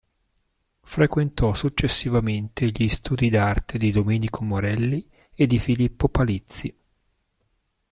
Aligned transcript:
Frequentò 0.81 1.53
successivamente 1.53 2.65
gli 2.71 2.89
studi 2.89 3.29
d'arte 3.29 3.77
di 3.77 3.91
Domenico 3.91 4.43
Morelli 4.43 5.07
e 5.35 5.45
di 5.45 5.59
Filippo 5.59 6.09
Palizzi. 6.09 6.75